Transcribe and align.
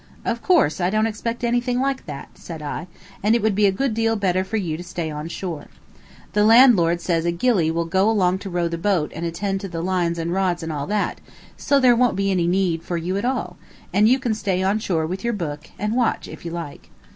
"Of 0.25 0.41
course 0.41 0.81
I 0.81 0.89
don't 0.89 1.05
expect 1.05 1.43
anything 1.43 1.79
like 1.79 2.07
that," 2.07 2.29
said 2.35 2.59
I; 2.63 2.87
"and 3.21 3.35
it 3.35 3.41
would 3.43 3.53
be 3.53 3.67
a 3.67 3.71
good 3.71 3.93
deal 3.93 4.15
better 4.15 4.43
for 4.43 4.57
you 4.57 4.75
to 4.75 4.83
stay 4.83 5.11
on 5.11 5.27
shore. 5.27 5.67
The 6.33 6.43
landlord 6.43 7.01
says 7.01 7.23
a 7.23 7.29
gilly 7.31 7.69
will 7.69 7.85
go 7.85 8.09
along 8.09 8.39
to 8.39 8.49
row 8.49 8.67
the 8.67 8.79
boat 8.79 9.11
and 9.13 9.27
attend 9.27 9.61
to 9.61 9.67
the 9.67 9.83
lines 9.83 10.17
and 10.17 10.33
rods 10.33 10.63
and 10.63 10.73
all 10.73 10.87
that, 10.87 11.17
and 11.19 11.27
so 11.55 11.79
there 11.79 11.95
won't 11.95 12.15
be 12.15 12.31
any 12.31 12.47
need 12.47 12.81
for 12.81 12.97
you 12.97 13.15
at 13.15 13.25
all, 13.25 13.57
and 13.93 14.09
you 14.09 14.17
can 14.17 14.33
stay 14.33 14.63
on 14.63 14.79
shore 14.79 15.05
with 15.05 15.23
your 15.23 15.33
book, 15.33 15.69
and 15.77 15.95
watch 15.95 16.27
if 16.27 16.45
you 16.45 16.49
like." 16.49 16.89